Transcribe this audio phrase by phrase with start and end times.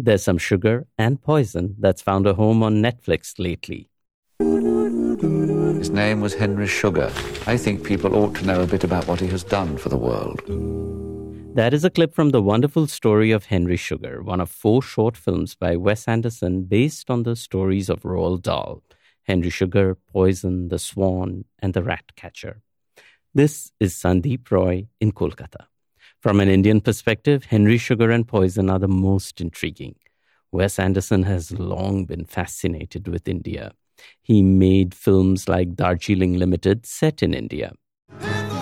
[0.00, 3.90] There's some sugar and poison that's found a home on Netflix lately.
[4.38, 7.10] His name was Henry Sugar.
[7.48, 9.96] I think people ought to know a bit about what he has done for the
[9.96, 10.40] world.
[11.56, 15.16] That is a clip from the wonderful story of Henry Sugar, one of four short
[15.16, 18.84] films by Wes Anderson based on the stories of Roald Dahl
[19.24, 22.62] Henry Sugar, Poison, The Swan, and The Rat Catcher.
[23.34, 25.66] This is Sandip Roy in Kolkata.
[26.20, 29.94] From an Indian perspective, Henry Sugar and Poison are the most intriguing.
[30.50, 33.70] Wes Anderson has long been fascinated with India.
[34.20, 37.72] He made films like Darjeeling Limited set in India.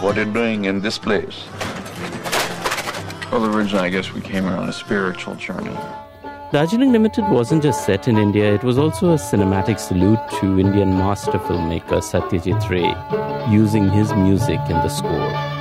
[0.03, 1.45] What are you doing in this place?
[3.33, 5.75] Well, originally, I guess we came here on a spiritual journey.
[6.53, 10.91] Darjeeling Limited wasn't just set in India, it was also a cinematic salute to Indian
[10.91, 12.95] master filmmaker Satyajit Ray,
[13.51, 15.56] using his music in the score.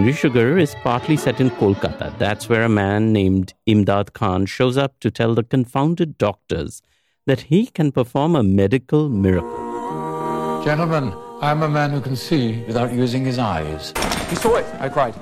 [0.00, 2.16] Henry Sugar is partly set in Kolkata.
[2.16, 6.80] That's where a man named Imdad Khan shows up to tell the confounded doctors
[7.26, 10.62] that he can perform a medical miracle.
[10.64, 11.12] Gentlemen,
[11.42, 13.92] I'm a man who can see without using his eyes.
[14.30, 15.14] He saw it, I cried.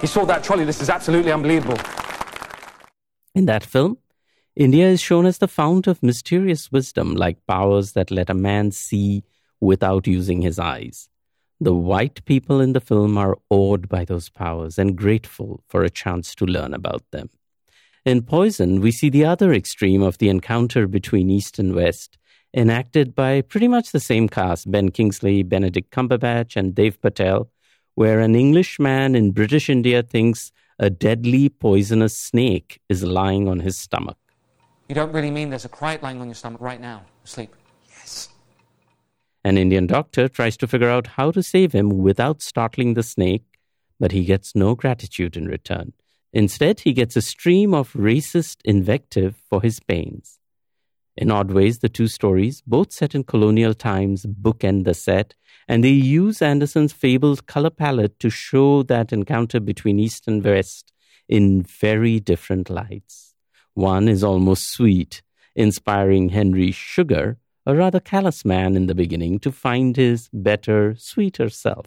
[0.00, 0.64] He saw that trolley.
[0.64, 1.80] This is absolutely unbelievable.
[3.34, 3.98] In that film,
[4.54, 8.70] India is shown as the fount of mysterious wisdom, like powers that let a man
[8.70, 9.24] see
[9.58, 11.08] without using his eyes.
[11.62, 15.90] The white people in the film are awed by those powers and grateful for a
[15.90, 17.28] chance to learn about them.
[18.06, 22.16] In Poison, we see the other extreme of the encounter between East and West,
[22.54, 27.50] enacted by pretty much the same cast Ben Kingsley, Benedict Cumberbatch, and Dev Patel,
[27.94, 33.76] where an Englishman in British India thinks a deadly poisonous snake is lying on his
[33.76, 34.16] stomach.
[34.88, 37.54] You don't really mean there's a krait lying on your stomach right now, asleep?
[39.42, 43.44] An Indian doctor tries to figure out how to save him without startling the snake,
[43.98, 45.92] but he gets no gratitude in return.
[46.32, 50.38] Instead, he gets a stream of racist invective for his pains.
[51.16, 55.34] In odd ways, the two stories, both set in colonial times, bookend the set,
[55.66, 60.92] and they use Anderson's fabled color palette to show that encounter between East and West
[61.28, 63.34] in very different lights.
[63.74, 65.22] One is almost sweet,
[65.54, 71.48] inspiring Henry Sugar, a rather callous man in the beginning, to find his better, sweeter
[71.48, 71.86] self.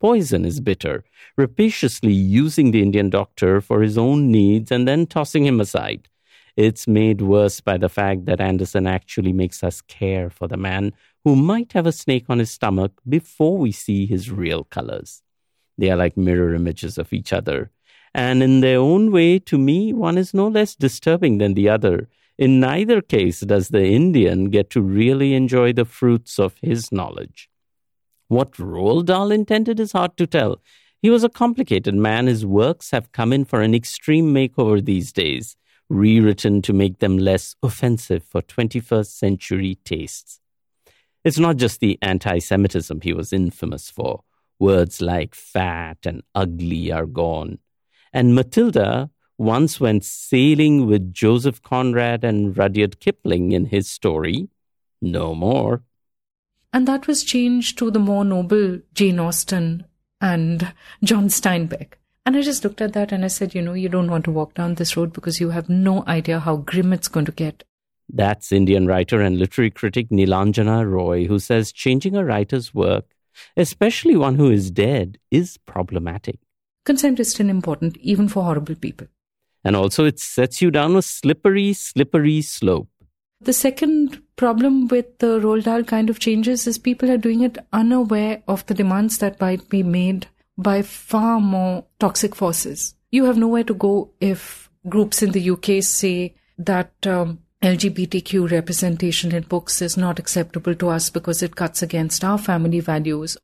[0.00, 1.04] Poison is bitter,
[1.36, 6.08] rapaciously using the Indian doctor for his own needs and then tossing him aside.
[6.56, 10.92] It's made worse by the fact that Anderson actually makes us care for the man
[11.24, 15.22] who might have a snake on his stomach before we see his real colors.
[15.78, 17.70] They are like mirror images of each other.
[18.14, 22.08] And in their own way, to me, one is no less disturbing than the other.
[22.38, 27.48] In neither case does the Indian get to really enjoy the fruits of his knowledge.
[28.28, 30.60] What Roald Dahl intended is hard to tell.
[31.02, 32.26] He was a complicated man.
[32.26, 35.56] His works have come in for an extreme makeover these days,
[35.90, 40.40] rewritten to make them less offensive for 21st century tastes.
[41.24, 44.22] It's not just the anti Semitism he was infamous for.
[44.58, 47.58] Words like fat and ugly are gone.
[48.12, 54.48] And Matilda once went sailing with Joseph Conrad and Rudyard Kipling in his story.
[55.00, 55.82] No more.
[56.72, 59.84] And that was changed to the more noble Jane Austen
[60.20, 60.72] and
[61.02, 61.94] John Steinbeck.
[62.24, 64.30] And I just looked at that and I said, you know, you don't want to
[64.30, 67.64] walk down this road because you have no idea how grim it's going to get.
[68.08, 73.06] That's Indian writer and literary critic Nilanjana Roy, who says changing a writer's work,
[73.56, 76.38] especially one who is dead, is problematic.
[76.84, 79.08] Consent is still important, even for horrible people.
[79.64, 82.88] And also, it sets you down a slippery, slippery slope.
[83.40, 87.58] The second problem with the Roald Dahl kind of changes is people are doing it
[87.72, 92.94] unaware of the demands that might be made by far more toxic forces.
[93.10, 99.32] You have nowhere to go if groups in the UK say that um, LGBTQ representation
[99.32, 103.36] in books is not acceptable to us because it cuts against our family values.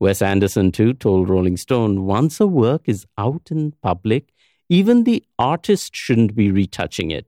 [0.00, 4.33] Wes Anderson, too, told Rolling Stone once a work is out in public,
[4.68, 7.26] even the artist shouldn't be retouching it.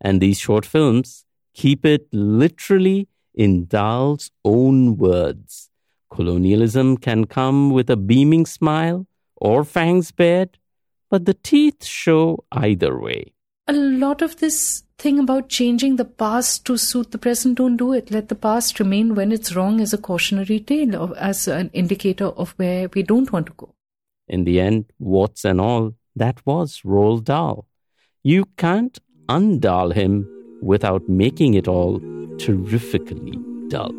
[0.00, 5.70] And these short films Keep it literally in Dahl's own words.
[6.10, 10.58] Colonialism can come with a beaming smile or fangs bared,
[11.10, 13.32] but the teeth show either way.
[13.68, 17.92] A lot of this thing about changing the past to suit the present, don't do
[17.92, 18.10] it.
[18.10, 22.26] Let the past remain when it's wrong as a cautionary tale, or as an indicator
[22.26, 23.74] of where we don't want to go.
[24.28, 27.66] In the end, warts and all, that was Roald Dahl.
[28.22, 30.28] You can't undal him
[30.62, 32.00] without making it all
[32.38, 33.38] terrifically
[33.68, 33.92] dull.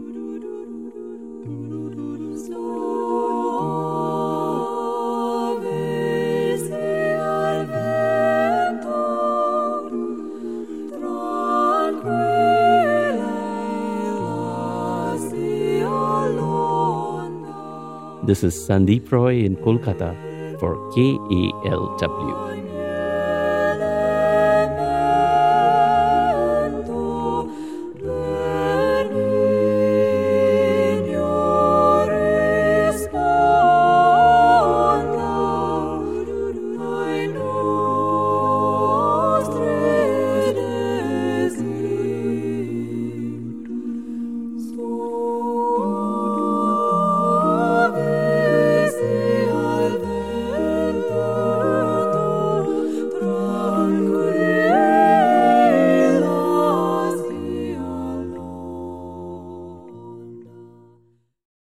[18.25, 22.64] This is Sandip Roy in Kolkata for KALW.